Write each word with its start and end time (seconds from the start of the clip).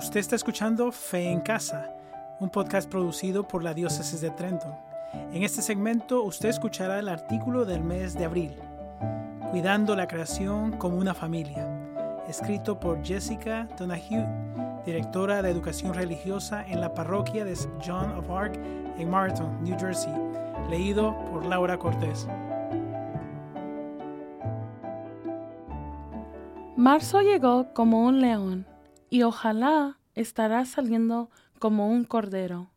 Usted 0.00 0.20
está 0.20 0.34
escuchando 0.34 0.90
Fe 0.92 1.30
en 1.30 1.40
Casa, 1.40 1.94
un 2.40 2.48
podcast 2.48 2.88
producido 2.88 3.46
por 3.46 3.62
la 3.62 3.74
Diócesis 3.74 4.22
de 4.22 4.30
Trenton. 4.30 4.74
En 5.30 5.42
este 5.42 5.60
segmento 5.60 6.22
usted 6.22 6.48
escuchará 6.48 6.98
el 6.98 7.06
artículo 7.06 7.66
del 7.66 7.84
mes 7.84 8.14
de 8.14 8.24
abril, 8.24 8.56
Cuidando 9.50 9.94
la 9.94 10.08
creación 10.08 10.72
como 10.78 10.96
una 10.96 11.12
familia, 11.12 11.68
escrito 12.26 12.80
por 12.80 13.04
Jessica 13.04 13.68
Donahue, 13.78 14.26
directora 14.86 15.42
de 15.42 15.50
educación 15.50 15.92
religiosa 15.92 16.64
en 16.66 16.80
la 16.80 16.94
parroquia 16.94 17.44
de 17.44 17.52
St. 17.52 17.70
John 17.86 18.10
of 18.12 18.30
Arc 18.30 18.56
en 18.56 19.10
Martin, 19.10 19.62
New 19.62 19.78
Jersey, 19.78 20.14
leído 20.70 21.14
por 21.30 21.44
Laura 21.44 21.78
Cortés. 21.78 22.26
Marzo 26.74 27.20
llegó 27.20 27.74
como 27.74 28.06
un 28.06 28.22
león 28.22 28.64
y 29.10 29.24
ojalá 29.24 29.98
estará 30.14 30.64
saliendo 30.64 31.30
como 31.58 31.88
un 31.88 32.04
cordero. 32.04 32.70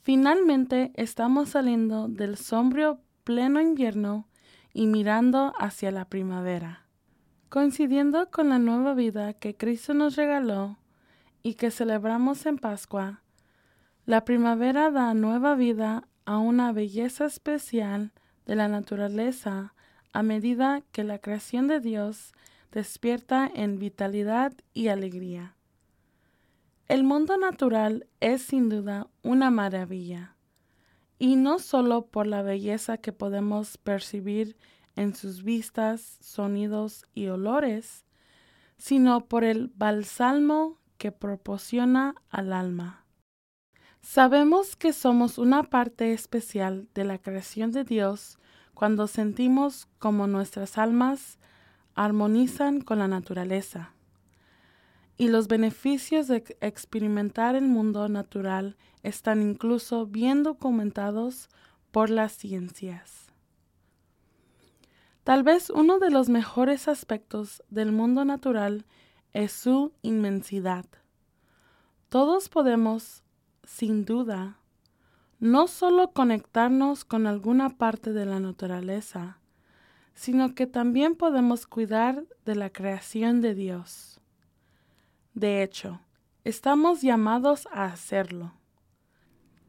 Finalmente 0.00 0.92
estamos 0.94 1.50
saliendo 1.50 2.08
del 2.08 2.38
sombrío 2.38 3.00
pleno 3.24 3.60
invierno 3.60 4.28
y 4.72 4.86
mirando 4.86 5.52
hacia 5.58 5.90
la 5.90 6.06
primavera. 6.06 6.86
Coincidiendo 7.50 8.30
con 8.30 8.48
la 8.48 8.58
nueva 8.58 8.94
vida 8.94 9.34
que 9.34 9.56
Cristo 9.56 9.92
nos 9.92 10.16
regaló 10.16 10.78
y 11.42 11.54
que 11.54 11.70
celebramos 11.70 12.46
en 12.46 12.58
Pascua, 12.58 13.22
la 14.06 14.24
primavera 14.24 14.90
da 14.90 15.12
nueva 15.14 15.54
vida 15.54 16.04
a 16.24 16.38
una 16.38 16.72
belleza 16.72 17.26
especial 17.26 18.12
de 18.46 18.54
la 18.54 18.68
naturaleza 18.68 19.74
a 20.12 20.22
medida 20.22 20.82
que 20.92 21.04
la 21.04 21.18
creación 21.18 21.66
de 21.66 21.80
Dios 21.80 22.32
despierta 22.72 23.50
en 23.52 23.78
vitalidad 23.78 24.52
y 24.72 24.88
alegría. 24.88 25.56
El 26.88 27.04
mundo 27.04 27.36
natural 27.36 28.08
es 28.20 28.42
sin 28.42 28.68
duda 28.68 29.08
una 29.22 29.50
maravilla, 29.50 30.36
y 31.18 31.36
no 31.36 31.58
solo 31.58 32.06
por 32.06 32.26
la 32.26 32.42
belleza 32.42 32.98
que 32.98 33.12
podemos 33.12 33.78
percibir 33.78 34.56
en 34.96 35.14
sus 35.14 35.42
vistas, 35.42 36.18
sonidos 36.20 37.04
y 37.14 37.28
olores, 37.28 38.04
sino 38.76 39.26
por 39.26 39.44
el 39.44 39.70
balsamo 39.74 40.78
que 40.98 41.12
proporciona 41.12 42.14
al 42.28 42.52
alma. 42.52 43.04
Sabemos 44.02 44.76
que 44.76 44.92
somos 44.92 45.38
una 45.38 45.62
parte 45.62 46.12
especial 46.12 46.88
de 46.94 47.04
la 47.04 47.18
creación 47.18 47.70
de 47.70 47.84
Dios 47.84 48.38
cuando 48.74 49.06
sentimos 49.06 49.88
como 49.98 50.26
nuestras 50.26 50.78
almas 50.78 51.38
armonizan 52.00 52.80
con 52.80 52.98
la 52.98 53.08
naturaleza. 53.08 53.92
Y 55.18 55.28
los 55.28 55.48
beneficios 55.48 56.28
de 56.28 56.56
experimentar 56.62 57.56
el 57.56 57.66
mundo 57.66 58.08
natural 58.08 58.78
están 59.02 59.42
incluso 59.42 60.06
bien 60.06 60.42
documentados 60.42 61.50
por 61.90 62.08
las 62.08 62.32
ciencias. 62.32 63.26
Tal 65.24 65.42
vez 65.42 65.68
uno 65.68 65.98
de 65.98 66.08
los 66.08 66.30
mejores 66.30 66.88
aspectos 66.88 67.62
del 67.68 67.92
mundo 67.92 68.24
natural 68.24 68.86
es 69.34 69.52
su 69.52 69.92
inmensidad. 70.00 70.86
Todos 72.08 72.48
podemos, 72.48 73.24
sin 73.62 74.06
duda, 74.06 74.56
no 75.38 75.66
solo 75.66 76.12
conectarnos 76.12 77.04
con 77.04 77.26
alguna 77.26 77.68
parte 77.76 78.14
de 78.14 78.24
la 78.24 78.40
naturaleza, 78.40 79.39
sino 80.20 80.54
que 80.54 80.66
también 80.66 81.16
podemos 81.16 81.66
cuidar 81.66 82.26
de 82.44 82.54
la 82.54 82.68
creación 82.68 83.40
de 83.40 83.54
Dios. 83.54 84.20
De 85.32 85.62
hecho, 85.62 86.02
estamos 86.44 87.00
llamados 87.00 87.66
a 87.72 87.86
hacerlo. 87.86 88.52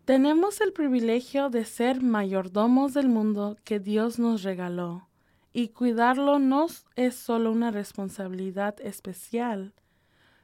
Tenemos 0.03 0.59
el 0.59 0.73
privilegio 0.73 1.49
de 1.49 1.63
ser 1.63 2.03
mayordomos 2.03 2.93
del 2.93 3.07
mundo 3.07 3.55
que 3.63 3.79
Dios 3.79 4.19
nos 4.19 4.43
regaló, 4.43 5.07
y 5.53 5.69
cuidarlo 5.69 6.37
no 6.37 6.67
es 6.97 7.15
solo 7.15 7.49
una 7.49 7.71
responsabilidad 7.71 8.75
especial, 8.81 9.73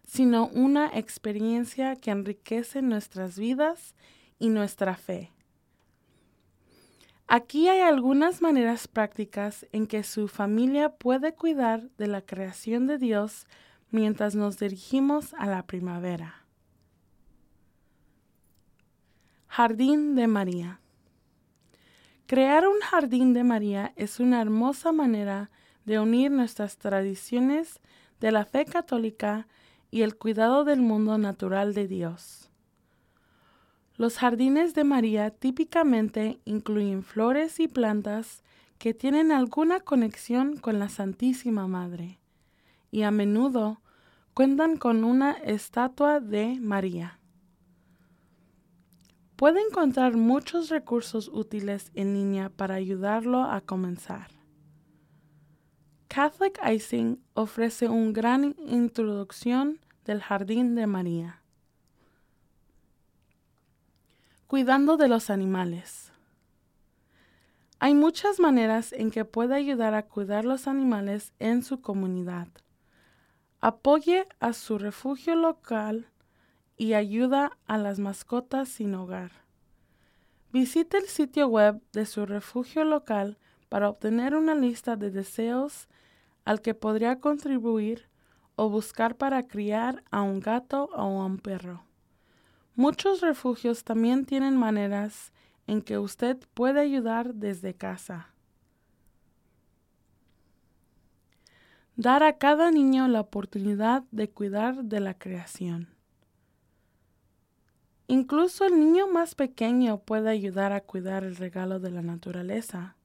sino 0.06 0.48
una 0.54 0.88
experiencia 0.98 1.98
que 1.98 2.12
enriquece 2.12 2.82
nuestras 2.82 3.38
vidas 3.38 3.94
y 4.40 4.48
nuestra 4.48 4.96
fe. 4.96 5.34
Aquí 7.30 7.68
hay 7.68 7.82
algunas 7.82 8.42
maneras 8.42 8.88
prácticas 8.88 9.66
en 9.74 9.86
que 9.86 10.04
su 10.04 10.30
familia 10.30 10.96
puede 10.96 11.34
cuidar 11.34 11.90
de 11.98 12.08
la 12.08 12.22
creación 12.22 12.88
de 12.88 12.98
Dios 12.98 13.48
mientras 13.92 14.34
nos 14.36 14.58
dirigimos 14.58 15.34
a 15.34 15.46
la 15.46 15.66
primavera. 15.66 16.46
Jardín 19.48 20.16
de 20.16 20.28
María. 20.28 20.80
Crear 22.28 22.66
un 22.66 22.80
jardín 22.80 23.34
de 23.34 23.44
María 23.44 23.92
es 23.98 24.22
una 24.22 24.42
hermosa 24.42 24.94
manera 24.94 25.50
de 25.84 26.00
unir 26.00 26.32
nuestras 26.32 26.78
tradiciones 26.78 27.82
de 28.22 28.32
la 28.32 28.46
fe 28.46 28.64
católica 28.64 29.48
y 29.92 30.04
el 30.04 30.16
cuidado 30.16 30.64
del 30.64 30.80
mundo 30.80 31.18
natural 31.18 31.74
de 31.74 31.88
Dios. 31.90 32.52
Los 33.98 34.20
jardines 34.20 34.76
de 34.76 34.84
María 34.84 35.32
típicamente 35.32 36.40
incluyen 36.46 37.04
flores 37.04 37.60
y 37.60 37.68
plantas 37.68 38.44
que 38.78 38.94
tienen 38.94 39.32
alguna 39.32 39.80
conexión 39.80 40.58
con 40.58 40.78
la 40.78 40.88
Santísima 40.88 41.68
Madre 41.68 42.20
y 42.92 43.02
a 43.02 43.12
menudo 43.12 43.82
cuentan 44.36 44.78
con 44.78 45.04
una 45.04 45.32
estatua 45.32 46.20
de 46.20 46.60
María. 46.62 47.20
Puede 49.36 49.62
encontrar 49.62 50.16
muchos 50.16 50.70
recursos 50.70 51.30
útiles 51.34 51.92
en 51.96 52.14
línea 52.14 52.50
para 52.50 52.76
ayudarlo 52.76 53.44
a 53.44 53.62
comenzar. 53.62 54.28
Catholic 56.08 56.60
Icing 56.64 57.20
ofrece 57.34 57.90
una 57.90 58.12
gran 58.12 58.56
introducción 58.68 59.80
del 60.06 60.22
Jardín 60.22 60.76
de 60.76 60.88
María. 60.88 61.42
Cuidando 64.48 64.96
de 64.96 65.10
los 65.10 65.30
animales. 65.30 66.14
Hay 67.80 67.94
muchas 67.94 68.40
maneras 68.40 68.94
en 68.94 69.12
que 69.12 69.26
puede 69.26 69.54
ayudar 69.56 69.94
a 69.94 70.04
cuidar 70.04 70.46
los 70.46 70.70
animales 70.70 71.34
en 71.40 71.64
su 71.64 71.82
comunidad. 71.82 72.48
Apoye 73.60 74.26
a 74.40 74.54
su 74.54 74.78
refugio 74.78 75.36
local 75.36 76.08
y 76.78 76.94
ayuda 76.94 77.58
a 77.66 77.78
las 77.78 78.00
mascotas 78.00 78.70
sin 78.70 78.96
hogar. 78.96 79.32
Visite 80.54 80.98
el 80.98 81.08
sitio 81.08 81.50
web 81.50 81.82
de 81.92 82.06
su 82.06 82.26
refugio 82.26 82.86
local 82.86 83.38
para 83.68 83.90
obtener 83.90 84.34
una 84.34 84.56
lista 84.56 84.96
de 84.96 85.12
deseos 85.12 85.90
al 86.46 86.62
que 86.62 86.74
podría 86.74 87.20
contribuir 87.20 88.08
o 88.56 88.70
buscar 88.70 89.18
para 89.18 89.44
criar 89.44 90.06
a 90.10 90.22
un 90.22 90.40
gato 90.40 90.86
o 90.94 91.22
a 91.22 91.26
un 91.26 91.38
perro. 91.38 91.87
Muchos 92.78 93.22
refugios 93.22 93.84
también 93.84 94.24
tienen 94.26 94.56
maneras 94.56 95.34
en 95.66 95.82
que 95.82 95.98
usted 95.98 96.38
puede 96.54 96.80
ayudar 96.80 97.34
desde 97.34 97.74
casa. 97.74 98.30
Dar 101.96 102.22
a 102.22 102.38
cada 102.38 102.70
niño 102.70 103.08
la 103.08 103.22
oportunidad 103.22 104.04
de 104.12 104.30
cuidar 104.30 104.84
de 104.84 105.00
la 105.00 105.16
creación. 105.16 105.88
Incluso 108.06 108.64
el 108.64 108.80
niño 108.80 109.08
más 109.08 109.34
pequeño 109.34 109.98
puede 109.98 110.30
ayudar 110.30 110.72
a 110.72 110.82
cuidar 110.82 111.24
el 111.24 111.36
regalo 111.36 111.80
de 111.80 111.90
la 111.90 112.04
naturaleza. 112.04 112.96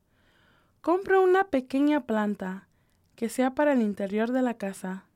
Compre 0.83 1.19
una 1.19 1.45
pequeña 1.45 2.05
planta 2.05 2.69
que 3.17 3.31
sea 3.31 3.55
para 3.55 3.73
el 3.73 3.81
interior 3.81 4.33
de 4.33 4.43
la 4.43 4.53
casa 4.53 5.07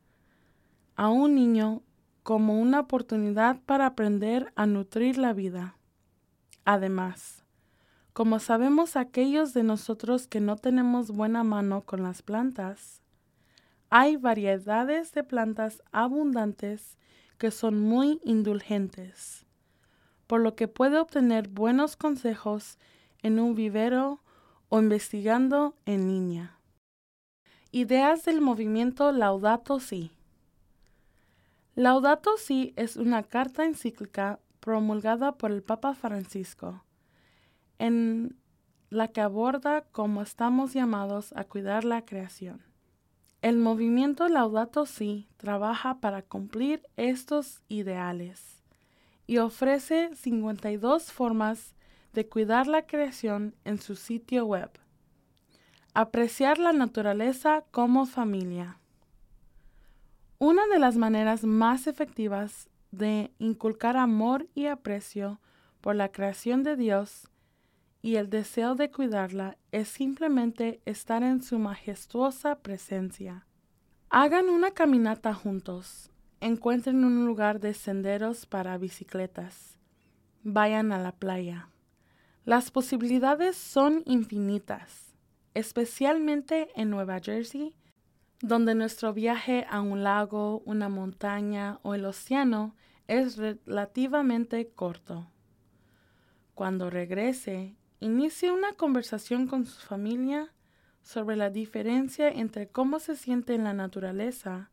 a 0.95 1.11
un 1.11 1.35
niño 1.35 1.83
como 2.27 2.61
una 2.61 2.81
oportunidad 2.81 3.61
para 3.67 3.87
aprender 3.87 4.53
a 4.57 4.67
nutrir 4.67 5.17
la 5.17 5.33
vida. 5.33 5.77
Además, 6.65 7.45
como 8.13 8.41
sabemos 8.41 8.97
aquellos 8.97 9.55
de 9.55 9.63
nosotros 9.63 10.27
que 10.27 10.41
no 10.41 10.57
tenemos 10.57 11.13
buena 11.13 11.45
mano 11.45 11.83
con 11.83 12.03
las 12.03 12.23
plantas, 12.23 13.01
hay 13.91 14.17
variedades 14.17 15.13
de 15.13 15.23
plantas 15.23 15.85
abundantes 15.93 16.99
que 17.39 17.53
son 17.53 17.79
muy 17.79 18.21
indulgentes, 18.25 19.47
por 20.27 20.41
lo 20.41 20.57
que 20.57 20.67
puede 20.67 20.99
obtener 20.99 21.47
buenos 21.47 21.95
consejos 21.95 22.77
en 23.23 23.39
un 23.39 23.55
vivero 23.55 24.21
o 24.69 24.81
investigando 24.81 25.77
en 25.87 26.09
línea. 26.09 26.59
Ideas 27.71 28.25
del 28.25 28.41
movimiento 28.41 29.13
Laudato 29.13 29.79
Si. 29.79 30.16
Laudato 31.79 32.39
Si 32.39 32.73
es 32.77 32.97
una 32.97 33.23
carta 33.23 33.67
encíclica 33.67 34.41
promulgada 34.61 35.33
por 35.33 35.53
el 35.53 35.63
Papa 35.63 35.93
Francisco, 35.93 36.83
en 37.79 38.35
la 38.89 39.09
que 39.09 39.21
aborda 39.21 39.83
cómo 39.93 40.23
estamos 40.23 40.73
llamados 40.73 41.35
a 41.37 41.45
cuidar 41.45 41.85
la 41.85 42.07
creación. 42.07 42.63
El 43.43 43.59
movimiento 43.59 44.27
Laudato 44.27 44.87
Si 44.87 45.29
trabaja 45.37 46.01
para 46.01 46.23
cumplir 46.23 46.81
estos 46.97 47.61
ideales 47.69 48.63
y 49.27 49.37
ofrece 49.37 50.15
52 50.15 51.13
formas 51.13 51.75
de 52.15 52.27
cuidar 52.27 52.69
la 52.69 52.87
creación 52.87 53.55
en 53.67 53.79
su 53.83 53.97
sitio 53.97 54.47
web. 54.47 54.71
Apreciar 55.93 56.59
la 56.59 56.73
naturaleza 56.73 57.65
como 57.71 58.07
familia. 58.07 58.79
Una 60.39 60.67
de 60.67 60.79
las 60.79 60.99
maneras 60.99 61.45
más 61.45 61.87
efectivas 61.87 62.69
de 62.91 63.33
inculcar 63.39 63.97
amor 63.97 64.47
y 64.55 64.67
aprecio 64.67 65.41
por 65.81 65.97
la 65.97 66.13
creación 66.13 66.63
de 66.63 66.77
Dios 66.77 67.31
y 68.03 68.17
el 68.17 68.29
deseo 68.29 68.75
de 68.75 68.91
cuidarla 68.91 69.57
es 69.73 69.89
simplemente 69.89 70.83
estar 70.85 71.23
en 71.23 71.43
su 71.43 71.59
majestuosa 71.59 72.59
presencia. 72.59 73.47
Hagan 74.11 74.51
una 74.51 74.73
caminata 74.73 75.33
juntos, 75.33 76.11
encuentren 76.41 77.03
un 77.07 77.25
lugar 77.25 77.59
de 77.59 77.73
senderos 77.73 78.45
para 78.45 78.77
bicicletas, 78.77 79.79
vayan 80.43 80.93
a 80.93 80.99
la 80.99 81.13
playa. 81.13 81.71
Las 82.45 82.71
posibilidades 82.71 83.57
son 83.57 84.03
infinitas, 84.05 85.15
especialmente 85.55 86.69
en 86.77 86.91
Nueva 86.91 87.21
Jersey 87.21 87.75
donde 88.41 88.75
nuestro 88.75 89.13
viaje 89.13 89.67
a 89.71 89.81
un 89.81 90.03
lago, 90.03 90.63
una 90.65 90.89
montaña 90.89 91.79
o 91.83 91.95
el 91.95 92.05
océano 92.05 92.75
es 93.09 93.37
relativamente 93.37 94.69
corto. 94.69 95.31
Cuando 96.55 96.91
regrese, 96.91 97.77
inicie 98.01 98.51
una 98.51 98.73
conversación 98.75 99.47
con 99.47 99.67
su 99.67 99.81
familia 99.87 100.53
sobre 101.03 101.37
la 101.37 101.51
diferencia 101.51 102.29
entre 102.29 102.69
cómo 102.69 102.99
se 102.99 103.17
siente 103.17 103.55
en 103.55 103.65
la 103.65 103.73
naturaleza 103.73 104.71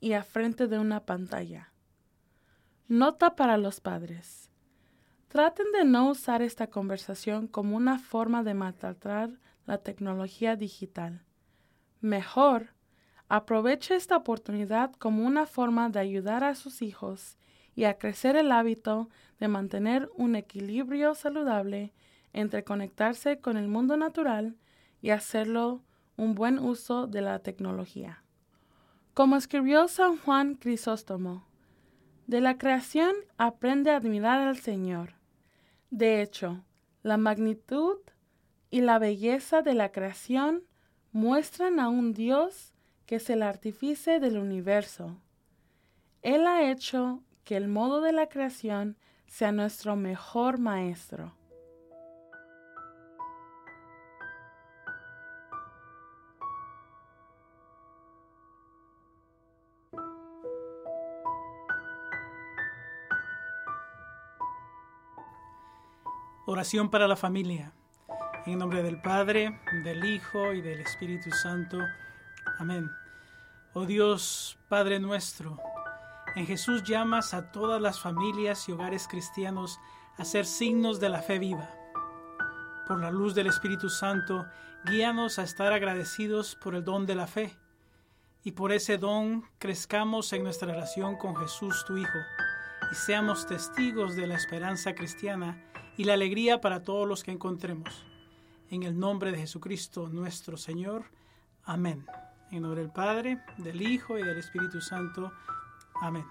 y 0.00 0.12
frente 0.14 0.66
de 0.66 0.78
una 0.78 1.06
pantalla. 1.06 1.72
Nota 2.88 3.36
para 3.36 3.56
los 3.56 3.80
padres. 3.80 4.50
Traten 5.28 5.72
de 5.72 5.84
no 5.84 6.10
usar 6.10 6.42
esta 6.42 6.66
conversación 6.66 7.48
como 7.48 7.76
una 7.76 7.98
forma 7.98 8.42
de 8.42 8.52
maltratar 8.52 9.30
la 9.64 9.78
tecnología 9.78 10.56
digital. 10.56 11.24
Mejor, 12.00 12.73
aproveche 13.28 13.94
esta 13.94 14.16
oportunidad 14.16 14.92
como 14.92 15.26
una 15.26 15.46
forma 15.46 15.88
de 15.88 16.00
ayudar 16.00 16.44
a 16.44 16.54
sus 16.54 16.82
hijos 16.82 17.38
y 17.74 17.84
a 17.84 17.98
crecer 17.98 18.36
el 18.36 18.52
hábito 18.52 19.08
de 19.38 19.48
mantener 19.48 20.10
un 20.16 20.36
equilibrio 20.36 21.14
saludable 21.14 21.92
entre 22.32 22.64
conectarse 22.64 23.38
con 23.40 23.56
el 23.56 23.68
mundo 23.68 23.96
natural 23.96 24.56
y 25.00 25.10
hacerlo 25.10 25.82
un 26.16 26.34
buen 26.34 26.58
uso 26.58 27.06
de 27.06 27.20
la 27.20 27.38
tecnología. 27.40 28.22
Como 29.14 29.36
escribió 29.36 29.88
San 29.88 30.18
Juan 30.18 30.54
Crisóstomo, 30.54 31.46
de 32.26 32.40
la 32.40 32.58
creación 32.58 33.14
aprende 33.36 33.90
a 33.90 33.96
admirar 33.96 34.40
al 34.40 34.58
Señor. 34.58 35.14
De 35.90 36.22
hecho, 36.22 36.64
la 37.02 37.16
magnitud 37.16 37.98
y 38.70 38.80
la 38.80 38.98
belleza 38.98 39.62
de 39.62 39.74
la 39.74 39.92
creación 39.92 40.64
muestran 41.12 41.78
a 41.78 41.88
un 41.88 42.12
Dios 42.12 42.73
que 43.06 43.16
es 43.16 43.30
el 43.30 43.42
artífice 43.42 44.20
del 44.20 44.38
universo. 44.38 45.16
Él 46.22 46.46
ha 46.46 46.70
hecho 46.70 47.22
que 47.44 47.56
el 47.56 47.68
modo 47.68 48.00
de 48.00 48.12
la 48.12 48.28
creación 48.28 48.96
sea 49.26 49.52
nuestro 49.52 49.96
mejor 49.96 50.58
maestro. 50.58 51.34
Oración 66.46 66.90
para 66.90 67.08
la 67.08 67.16
familia. 67.16 67.72
En 68.46 68.58
nombre 68.58 68.82
del 68.82 69.00
Padre, 69.00 69.58
del 69.82 70.04
Hijo 70.04 70.52
y 70.52 70.60
del 70.60 70.80
Espíritu 70.80 71.30
Santo. 71.30 71.78
Amén. 72.58 72.90
Oh 73.72 73.86
Dios, 73.86 74.56
Padre 74.68 75.00
nuestro, 75.00 75.58
en 76.36 76.46
Jesús 76.46 76.82
llamas 76.82 77.34
a 77.34 77.52
todas 77.52 77.80
las 77.80 78.00
familias 78.00 78.68
y 78.68 78.72
hogares 78.72 79.06
cristianos 79.08 79.78
a 80.16 80.24
ser 80.24 80.46
signos 80.46 81.00
de 81.00 81.08
la 81.08 81.22
fe 81.22 81.38
viva. 81.38 81.70
Por 82.86 83.00
la 83.00 83.10
luz 83.10 83.34
del 83.34 83.46
Espíritu 83.46 83.88
Santo, 83.88 84.46
guíanos 84.84 85.38
a 85.38 85.42
estar 85.42 85.72
agradecidos 85.72 86.56
por 86.56 86.74
el 86.74 86.84
don 86.84 87.06
de 87.06 87.14
la 87.14 87.26
fe. 87.26 87.56
Y 88.42 88.52
por 88.52 88.72
ese 88.72 88.98
don 88.98 89.44
crezcamos 89.58 90.32
en 90.32 90.42
nuestra 90.44 90.72
relación 90.72 91.16
con 91.16 91.34
Jesús, 91.36 91.84
tu 91.86 91.96
Hijo, 91.96 92.18
y 92.92 92.94
seamos 92.94 93.46
testigos 93.46 94.16
de 94.16 94.26
la 94.26 94.34
esperanza 94.34 94.94
cristiana 94.94 95.64
y 95.96 96.04
la 96.04 96.14
alegría 96.14 96.60
para 96.60 96.82
todos 96.82 97.08
los 97.08 97.24
que 97.24 97.30
encontremos. 97.30 98.04
En 98.70 98.82
el 98.82 98.98
nombre 98.98 99.32
de 99.32 99.38
Jesucristo 99.38 100.08
nuestro 100.08 100.56
Señor. 100.56 101.04
Amén. 101.64 102.04
En 102.54 102.62
nombre 102.62 102.82
del 102.82 102.90
Padre, 102.92 103.40
del 103.58 103.82
Hijo 103.82 104.16
y 104.16 104.22
del 104.22 104.38
Espíritu 104.38 104.80
Santo. 104.80 105.32
Amén. 106.00 106.24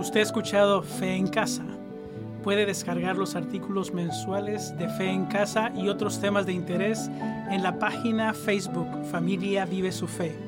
Usted 0.00 0.18
ha 0.18 0.22
escuchado 0.24 0.82
Fe 0.82 1.14
en 1.14 1.28
Casa. 1.28 1.64
Puede 2.42 2.66
descargar 2.66 3.16
los 3.16 3.36
artículos 3.36 3.94
mensuales 3.94 4.76
de 4.76 4.88
Fe 4.88 5.10
en 5.10 5.26
Casa 5.26 5.70
y 5.76 5.88
otros 5.88 6.20
temas 6.20 6.44
de 6.44 6.54
interés 6.54 7.08
en 7.52 7.62
la 7.62 7.78
página 7.78 8.34
Facebook 8.34 9.04
Familia 9.12 9.64
Vive 9.64 9.92
su 9.92 10.08
Fe. 10.08 10.47